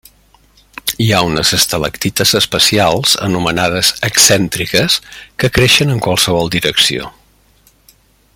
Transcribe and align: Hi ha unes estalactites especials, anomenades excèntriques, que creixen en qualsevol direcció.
Hi 1.03 1.09
ha 1.11 1.19
unes 1.25 1.51
estalactites 1.57 2.33
especials, 2.39 3.13
anomenades 3.27 3.93
excèntriques, 4.09 4.99
que 5.43 5.53
creixen 5.59 5.97
en 5.97 6.03
qualsevol 6.07 6.55
direcció. 6.59 7.13